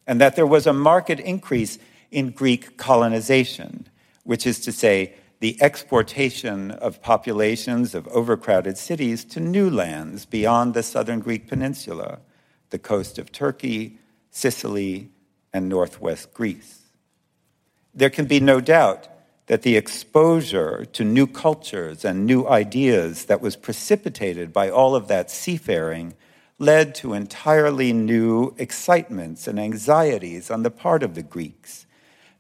[0.07, 1.79] and that there was a marked increase
[2.11, 3.89] in Greek colonization,
[4.25, 10.73] which is to say, the exportation of populations of overcrowded cities to new lands beyond
[10.73, 12.21] the southern Greek peninsula,
[12.71, 13.99] the coast of Turkey,
[14.31, 15.11] Sicily,
[15.53, 16.83] and northwest Greece.
[17.93, 19.09] There can be no doubt
[19.53, 25.09] that the exposure to new cultures and new ideas that was precipitated by all of
[25.09, 26.15] that seafaring
[26.59, 31.85] led to entirely new excitements and anxieties on the part of the Greeks.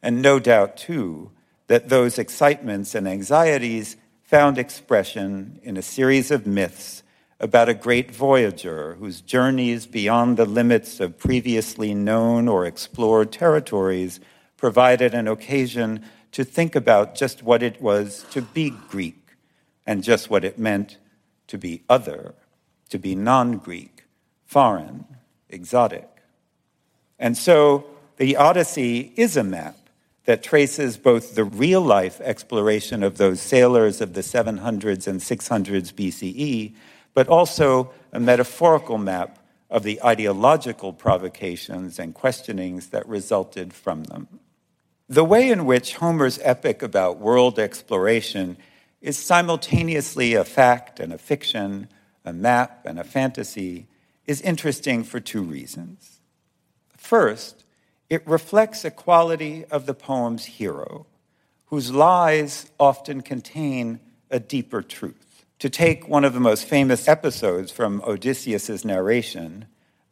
[0.03, 1.31] And no doubt, too,
[1.66, 7.03] that those excitements and anxieties found expression in a series of myths
[7.38, 14.18] about a great voyager whose journeys beyond the limits of previously known or explored territories
[14.57, 19.37] provided an occasion to think about just what it was to be Greek
[19.87, 20.99] and just what it meant
[21.47, 22.35] to be other,
[22.88, 24.05] to be non Greek,
[24.45, 25.05] foreign,
[25.49, 26.09] exotic.
[27.18, 29.77] And so the Odyssey is a map
[30.25, 35.92] that traces both the real life exploration of those sailors of the 700s and 600s
[35.92, 36.75] BCE,
[37.12, 44.29] but also a metaphorical map of the ideological provocations and questionings that resulted from them.
[45.08, 48.56] The way in which Homer's epic about world exploration
[49.00, 51.88] is simultaneously a fact and a fiction,
[52.24, 53.88] a map and a fantasy,
[54.26, 56.20] is interesting for two reasons.
[56.96, 57.64] First,
[58.08, 61.06] it reflects a quality of the poem's hero,
[61.66, 63.98] whose lies often contain
[64.30, 65.44] a deeper truth.
[65.58, 69.66] To take one of the most famous episodes from Odysseus's narration,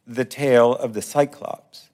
[0.05, 1.90] the tale of the Cyclops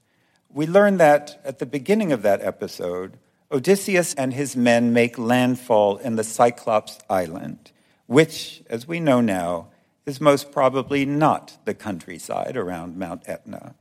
[0.58, 3.20] we learn that at the beginning of that episode,
[3.52, 7.72] Odysseus and his men make landfall in the Cyclops Island,
[8.08, 9.68] which, as we know now,
[10.08, 13.76] is most probably not the countryside around Mount Etna.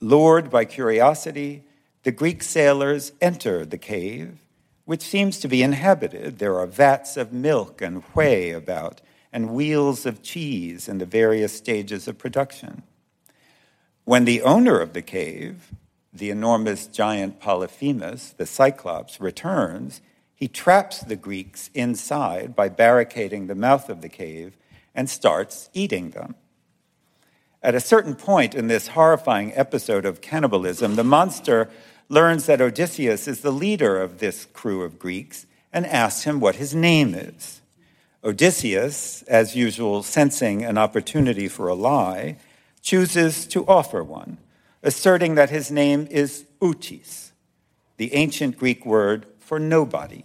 [0.00, 1.62] Lured by curiosity,
[2.02, 4.40] the Greek sailors enter the cave,
[4.84, 6.40] which seems to be inhabited.
[6.40, 9.00] There are vats of milk and whey about,
[9.32, 12.82] and wheels of cheese in the various stages of production.
[14.04, 15.70] When the owner of the cave,
[16.18, 20.00] the enormous giant Polyphemus, the Cyclops, returns,
[20.34, 24.56] he traps the Greeks inside by barricading the mouth of the cave
[24.94, 26.34] and starts eating them.
[27.62, 31.68] At a certain point in this horrifying episode of cannibalism, the monster
[32.08, 36.56] learns that Odysseus is the leader of this crew of Greeks and asks him what
[36.56, 37.60] his name is.
[38.22, 42.36] Odysseus, as usual, sensing an opportunity for a lie,
[42.82, 44.38] chooses to offer one,
[44.86, 47.32] asserting that his name is Outis,
[47.96, 50.24] the ancient Greek word for nobody.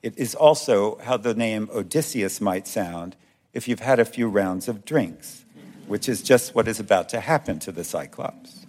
[0.00, 3.16] It is also how the name Odysseus might sound
[3.52, 5.44] if you've had a few rounds of drinks,
[5.88, 8.64] which is just what is about to happen to the Cyclops.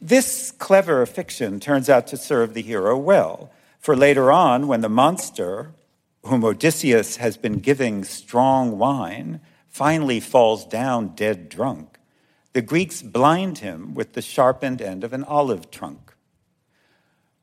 [0.00, 4.88] This clever fiction turns out to serve the hero well, for later on, when the
[4.88, 5.72] monster,
[6.24, 11.95] whom Odysseus has been giving strong wine, finally falls down dead drunk,
[12.56, 16.14] the Greeks blind him with the sharpened end of an olive trunk.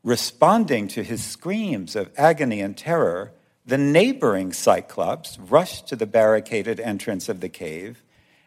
[0.04, 3.32] Responding to his screams of agony and terror,
[3.64, 8.02] the neighboring Cyclops rush to the barricaded entrance of the cave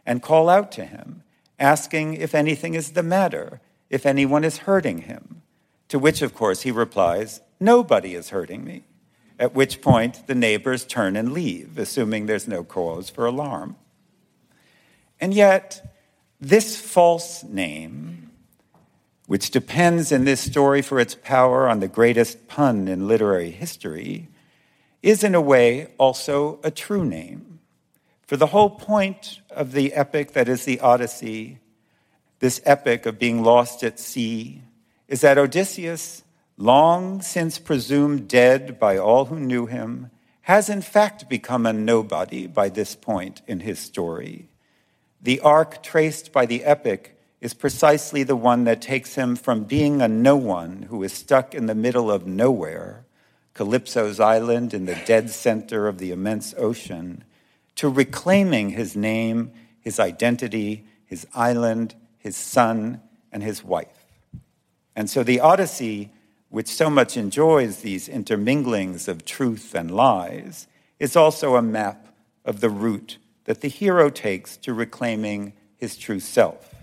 [0.05, 1.23] and call out to him,
[1.61, 5.43] asking if anything is the matter, if anyone is hurting him.
[5.91, 8.87] To which, of course, he replies, Nobody is hurting me.
[9.39, 13.77] At which point the neighbors turn and leave, assuming there's no cause for alarm.
[15.21, 15.93] And yet,
[16.41, 18.31] this false name,
[19.27, 24.29] which depends in this story for its power on the greatest pun in literary history,
[25.03, 27.61] is in a way also a true name.
[28.27, 31.59] For the whole point of the epic that is the Odyssey,
[32.41, 34.63] this epic of being lost at sea,
[35.09, 36.25] is that Odysseus,
[36.59, 40.11] long since presumed dead by all who knew him,
[40.43, 44.49] has in fact become a nobody by this point in his story.
[45.27, 50.01] The arc traced by the epic is precisely the one that takes him from being
[50.01, 53.05] a no one who is stuck in the middle of nowhere,
[53.53, 57.25] Calypso's island in the dead center of the immense ocean,
[57.75, 59.51] to reclaiming his name,
[59.81, 63.01] his identity, his island, his son,
[63.33, 64.07] and his wife.
[64.95, 66.13] And so the Odyssey,
[66.51, 70.69] which so much enjoys these interminglings of truth and lies,
[71.01, 72.15] is also a map
[72.45, 76.75] of the route that the hero takes to reclaiming his true self.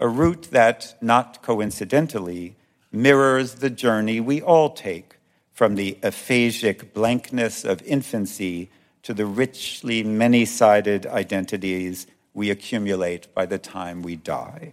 [0.00, 2.56] A route that, not coincidentally,
[2.90, 5.18] mirrors the journey we all take
[5.52, 8.70] from the aphasic blankness of infancy
[9.02, 14.72] to the richly many sided identities we accumulate by the time we die.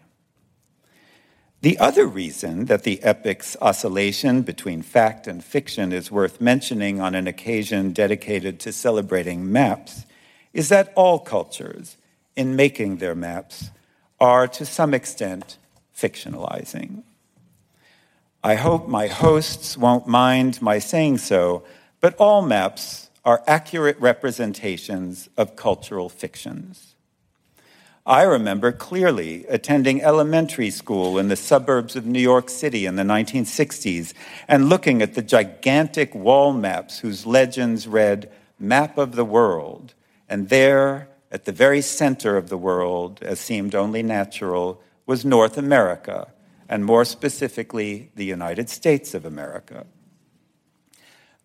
[1.61, 7.15] The other reason that the epic's oscillation between fact and fiction is worth mentioning on
[7.15, 10.05] an occasion dedicated to celebrating maps
[10.53, 11.97] is that all cultures,
[12.35, 13.71] in making their maps,
[14.19, 15.57] are to some extent
[15.95, 17.03] fictionalizing.
[18.43, 21.63] I hope my hosts won't mind my saying so,
[21.99, 26.95] but all maps are accurate representations of cultural fictions.
[28.05, 33.03] I remember clearly attending elementary school in the suburbs of New York City in the
[33.03, 34.13] 1960s
[34.47, 39.93] and looking at the gigantic wall maps whose legends read Map of the World,
[40.29, 45.57] and there, at the very center of the world, as seemed only natural, was North
[45.57, 46.31] America,
[46.69, 49.85] and more specifically, the United States of America.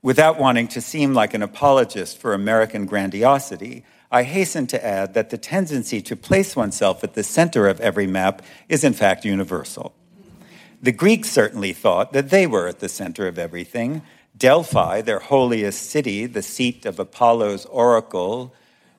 [0.02, 5.30] Without wanting to seem like an apologist for American grandiosity, I hasten to add that
[5.30, 9.94] the tendency to place oneself at the center of every map is in fact universal.
[10.82, 14.02] The Greeks certainly thought that they were at the center of everything.
[14.36, 18.54] Delphi, their holiest city, the seat of Apollo's oracle,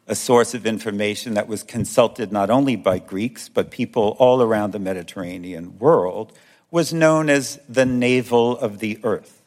[0.07, 4.71] a source of information that was consulted not only by Greeks, but people all around
[4.71, 6.31] the Mediterranean world,
[6.69, 9.41] was known as the navel of the earth,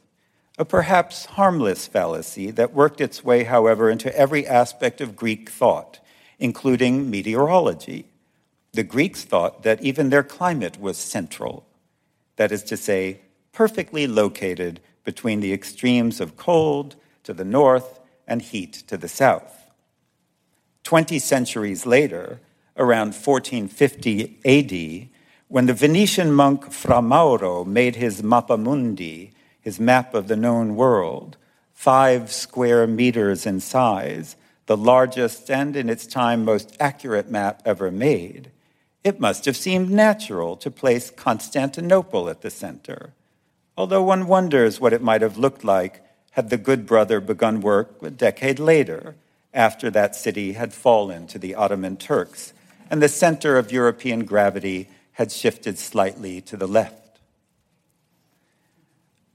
[0.58, 6.00] a perhaps harmless fallacy that worked its way, however, into every aspect of Greek thought,
[6.38, 8.06] including meteorology.
[8.72, 11.64] The Greeks thought that even their climate was central,
[12.36, 13.20] that is to say,
[13.52, 19.57] perfectly located between the extremes of cold to the north and heat to the south.
[20.88, 22.40] 20 centuries later,
[22.78, 25.10] around 1450 AD,
[25.48, 30.76] when the Venetian monk Fra Mauro made his Mappa Mundi, his map of the known
[30.76, 31.36] world,
[31.74, 34.34] five square meters in size,
[34.64, 38.50] the largest and in its time most accurate map ever made,
[39.04, 43.12] it must have seemed natural to place Constantinople at the center,
[43.76, 48.02] although one wonders what it might have looked like had the good brother begun work
[48.02, 49.16] a decade later
[49.58, 52.52] after that city had fallen to the Ottoman Turks,
[52.88, 57.18] and the center of European gravity had shifted slightly to the left.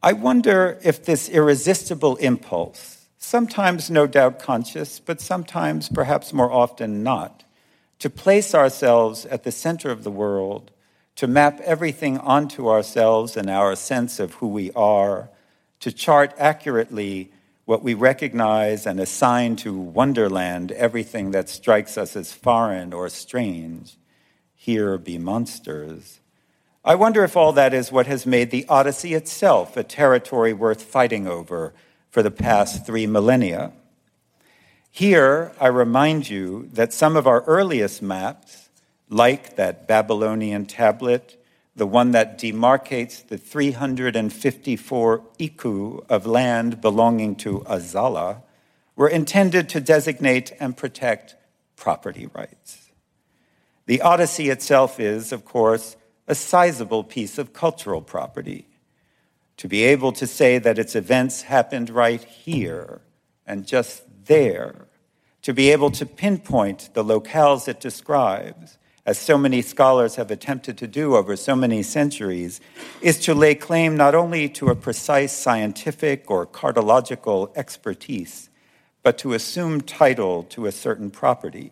[0.02, 7.04] I wonder if this irresistible impulse, sometimes no doubt conscious, but sometimes perhaps more often
[7.04, 7.44] not,
[8.00, 10.72] to place ourselves at the center of the world,
[11.18, 15.30] to map everything onto ourselves and our sense of who we are,
[15.82, 17.30] to chart accurately
[17.74, 23.98] what we recognize and assign to wonderland everything that strikes us as foreign or strange.
[24.54, 26.20] Here be monsters.
[26.86, 30.84] I wonder if all that is what has made the Odyssey itself a territory worth
[30.84, 31.74] fighting over
[32.12, 33.74] for the past three millennia.
[34.92, 38.70] Here, I remind you that some of our earliest maps,
[39.10, 41.43] like that Babylonian tablet,
[41.76, 48.42] the one that demarcates the 354 iku of land belonging to Azala,
[48.96, 51.36] were intended to designate and protect
[51.76, 52.92] property rights.
[53.86, 55.98] The Odyssey itself is, of course,
[56.28, 58.68] a sizable piece of cultural property.
[59.58, 63.02] To be able to say that its events happened right here
[63.46, 64.88] and just there,
[65.42, 70.78] to be able to pinpoint the locales it describes, as so many scholars have attempted
[70.78, 72.62] to do over so many centuries,
[73.02, 78.50] is to lay claim not only to a precise scientific or cartological expertise,
[79.02, 81.72] but to assume title to a certain property.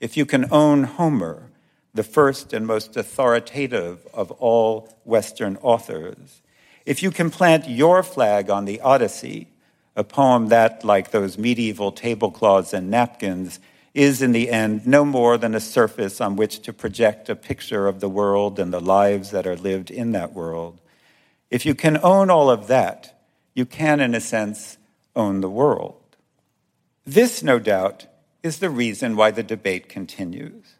[0.00, 1.50] If you can own Homer,
[1.96, 6.42] the first and most authoritative of all Western authors.
[6.84, 9.48] If you can plant your flag on the Odyssey,
[9.96, 13.58] a poem that, like those medieval tablecloths and napkins,
[13.96, 17.88] is in the end no more than a surface on which to project a picture
[17.88, 20.78] of the world and the lives that are lived in that world.
[21.50, 23.18] If you can own all of that,
[23.54, 24.76] you can, in a sense,
[25.16, 26.02] own the world.
[27.06, 28.06] This, no doubt,
[28.42, 30.74] is the reason why the debate continues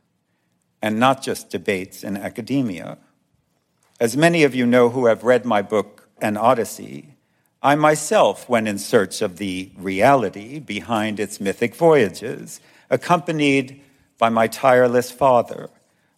[0.83, 2.99] and not just debates in academia.
[3.99, 7.15] As many of you know who have read my book, An Odyssey,
[7.63, 12.61] I myself went in search of the reality behind its mythic voyages,
[12.91, 13.81] accompanied
[14.19, 15.71] by my tireless father,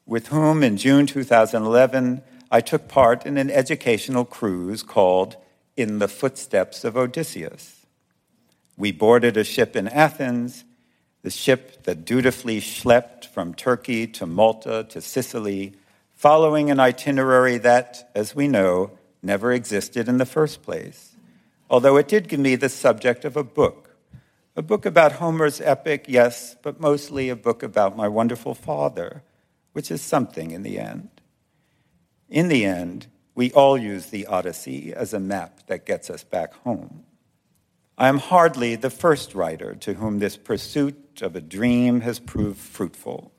[0.06, 5.36] with whom in June 2011 I took part in an educational cruise called
[5.76, 7.86] In the Footsteps of Odysseus.
[8.76, 10.64] We boarded a ship in Athens
[11.22, 15.74] the ship that dutifully schlepped from Turkey to Malta to Sicily,
[16.14, 18.92] following an itinerary that, as we know,
[19.22, 21.16] never existed in the first place.
[21.68, 23.87] Although it did give me the subject of a book.
[24.58, 29.22] A book about Homer's epic, yes, but mostly a book about my wonderful father,
[29.72, 31.20] which is something in the end.
[32.28, 33.06] In the end,
[33.36, 37.04] we all use the Odyssey as a map that gets us back home.
[37.96, 42.58] I am hardly the first writer to whom this pursuit of a dream has proved
[42.58, 43.30] fruitful.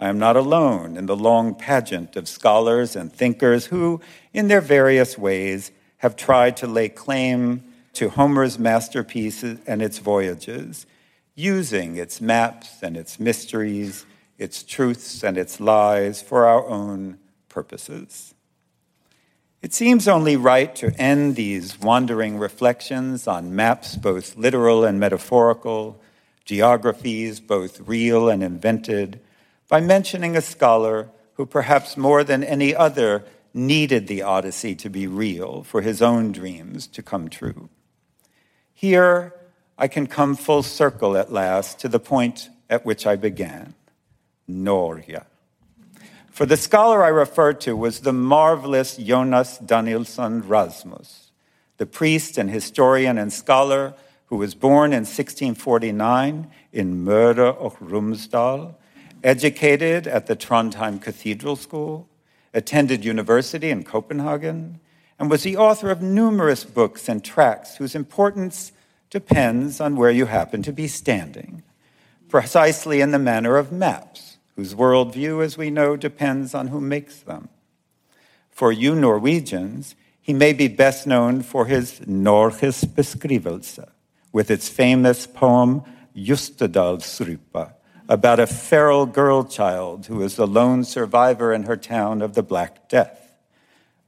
[0.00, 4.00] I am not alone in the long pageant of scholars and thinkers who,
[4.32, 7.64] in their various ways, have tried to lay claim
[7.94, 10.86] to Homer's masterpiece and its voyages,
[11.34, 14.06] using its maps and its mysteries,
[14.38, 17.18] its truths and its lies for our own
[17.48, 18.34] purposes.
[19.60, 26.00] It seems only right to end these wandering reflections on maps, both literal and metaphorical,
[26.44, 29.20] geographies, both real and invented,
[29.68, 33.24] by mentioning a scholar who perhaps more than any other
[33.54, 37.68] needed the Odyssey to be real for his own dreams to come true.
[38.82, 39.32] Here,
[39.78, 43.74] I can come full circle at last to the point at which I began
[44.48, 45.22] Norge.
[46.32, 51.30] For the scholar I refer to was the marvelous Jonas Danielsson Ramus,
[51.76, 53.94] the priest and historian and scholar
[54.26, 58.74] who was born in 1649 in Møre og Romsdal,
[59.22, 62.08] educated at the Trondheim Cathedral School,
[62.52, 64.80] attended university in Copenhagen,
[65.22, 68.72] and was the author of numerous books and tracts whose importance
[69.08, 71.62] depends on where you happen to be standing,
[72.28, 77.20] precisely in the manner of maps, whose worldview, as we know, depends on who makes
[77.20, 77.48] them.
[78.50, 83.88] For you Norwegians, he may be best known for his Norges beskrivelse,
[84.32, 85.84] with its famous poem
[86.16, 87.74] Jostedalsrypa
[88.08, 92.42] about a feral girl child who is the lone survivor in her town of the
[92.42, 93.21] Black Death.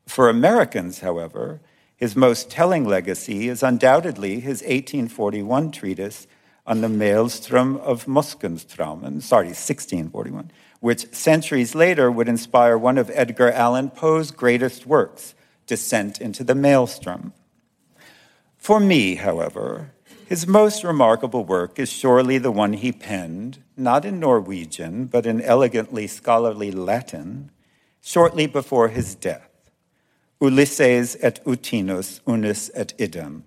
[0.06, 1.60] For Americans, however,
[1.96, 6.26] his most telling legacy is undoubtedly his 1841 treatise
[6.66, 10.50] on the maelstrom of Moskenstraumen, sorry, 1641,
[10.80, 15.34] which centuries later would inspire one of Edgar Allan Poe's greatest works,
[15.66, 17.32] Descent into the Maelstrom.
[18.58, 19.92] For me, however,
[20.26, 25.40] his most remarkable work is surely the one he penned, not in Norwegian, but in
[25.40, 27.50] elegantly scholarly Latin,
[28.02, 29.53] shortly before his death
[30.40, 33.44] Ulysses et Outinus unus et idem.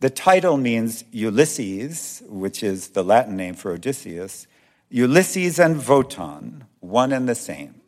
[0.00, 4.46] The title means Ulysses, which is the Latin name for Odysseus,
[4.90, 7.80] Ulysses and Votan, one and the same.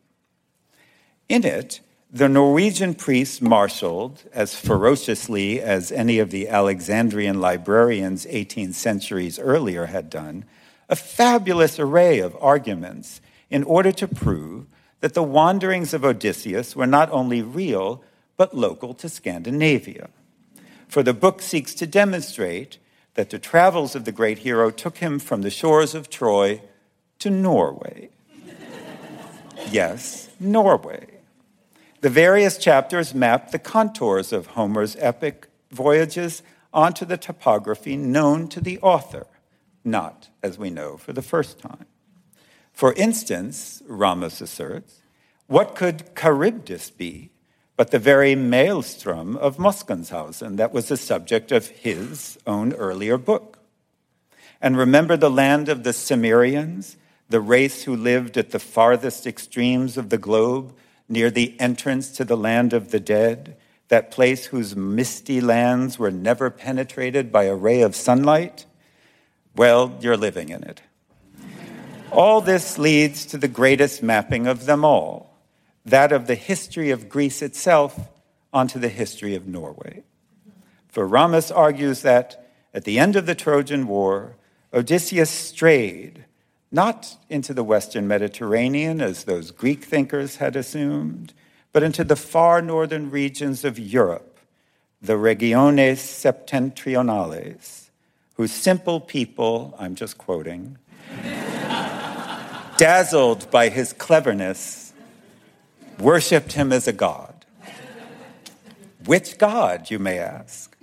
[1.27, 1.81] In it,
[2.11, 9.85] The Norwegian priests marshaled, as ferociously as any of the Alexandrian librarians 18 centuries earlier
[9.85, 10.45] had done,
[10.89, 13.21] a fabulous array of arguments
[13.51, 14.65] in order to prove
[15.01, 18.03] that the wanderings of Odysseus were not only real,
[18.37, 20.09] but local to Scandinavia.
[20.87, 22.77] For the book seeks to demonstrate
[23.15, 26.61] that the travels of the great hero took him from the shores of Troy
[27.19, 28.09] to Norway.
[29.71, 31.05] yes, Norway.
[32.01, 36.41] The various chapters map the contours of Homer's epic voyages
[36.73, 39.27] onto the topography known to the author,
[39.83, 41.85] not, as we know, for the first time.
[42.79, 45.01] For instance, Ramus asserts,
[45.47, 47.29] what could Charybdis be
[47.75, 53.59] but the very maelstrom of Moskenstraumen that was the subject of his own earlier book?
[54.61, 56.95] And remember the land of the Cimmerians,
[57.27, 60.73] the race who lived at the farthest extremes of the globe,
[61.09, 63.57] near the entrance to the land of the dead,
[63.89, 68.65] that place whose misty lands were never penetrated by a ray of sunlight?
[69.53, 70.79] Well, you're living in it.
[72.11, 75.37] All this leads to the greatest mapping of them all,
[75.85, 78.09] that of the history of Greece itself
[78.51, 80.03] onto the history of Norway.
[80.87, 84.35] For Ramus argues that at the end of the Trojan War,
[84.73, 86.25] Odysseus strayed
[86.71, 91.33] not into the Western Mediterranean, as those Greek thinkers had assumed,
[91.71, 94.39] but into the far northern regions of Europe,
[95.01, 97.89] the regiones septentrionales,
[98.35, 100.77] whose simple people, I'm just quoting,
[102.79, 104.93] dazzled by his cleverness,
[105.99, 107.45] worshiped him as a god.
[109.05, 110.77] Which god, you may ask?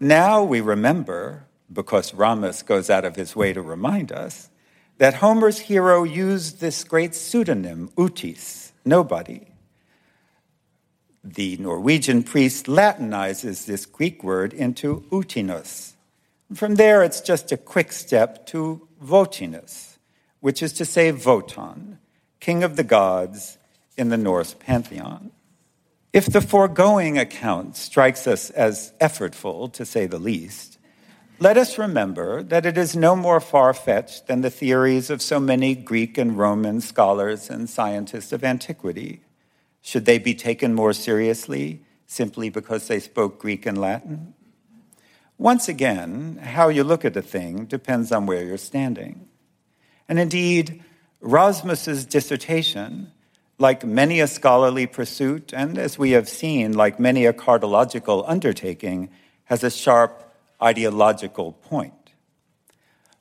[0.00, 4.48] Now we remember, because Ramus goes out of his way to remind us,
[4.96, 9.46] that Homer's hero used this great pseudonym, Outis, nobody.
[11.22, 15.96] The Norwegian priest Latinizes this Greek word into Outinus.
[16.54, 19.89] From there, it's just a quick step to Votinus,
[20.40, 21.98] which is to say Votan,
[22.40, 23.58] king of the gods
[23.96, 25.30] in the Norse pantheon.
[26.12, 30.78] If the foregoing account strikes us as effortful, to say the least,
[31.38, 35.40] let us remember that it is no more far fetched than the theories of so
[35.40, 39.22] many Greek and Roman scholars and scientists of antiquity.
[39.80, 44.34] Should they be taken more seriously simply because they spoke Greek and Latin?
[45.38, 49.26] Once again, how you look at a thing depends on where you're standing.
[50.10, 50.82] And indeed,
[51.20, 53.12] Ramus's dissertation,
[53.60, 59.08] like many a scholarly pursuit, and as we have seen, like many a cartological undertaking,
[59.44, 61.94] has a sharp ideological point.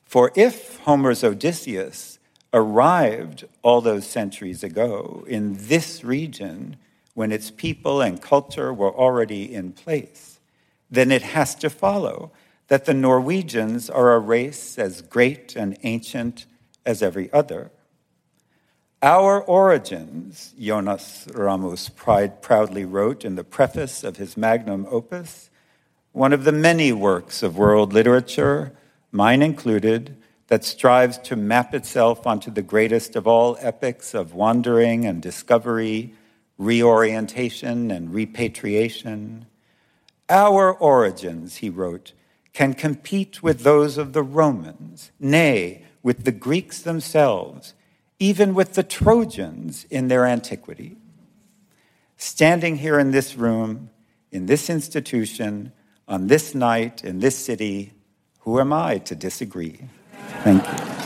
[0.04, 2.18] For if Homer's Odysseus
[2.52, 6.76] arrived all those centuries ago in this region
[7.14, 10.40] when its people and culture were already in place,
[10.90, 12.32] then it has to follow
[12.68, 16.48] that the Norwegians are a race as great and ancient
[16.90, 17.72] as every other.
[19.04, 25.52] Our origins, Jonas Ramus pride, proudly wrote in the preface of his magnum opus,
[26.12, 28.74] one of the many works of world literature,
[29.12, 30.18] mine included,
[30.48, 36.16] that strives to map itself onto the greatest of all epics of wandering and discovery,
[36.58, 39.46] reorientation and repatriation.
[40.28, 42.14] Our origins, he wrote,
[42.52, 47.74] can compete with those of the Romans, nay, with the Greeks themselves,
[48.20, 50.98] even with the Trojans in their antiquity.
[52.18, 53.90] Standing here in this room,
[54.32, 55.72] in this institution,
[56.10, 57.94] on this night in this city,
[58.40, 59.80] who am I to disagree?
[60.44, 60.99] Thank you.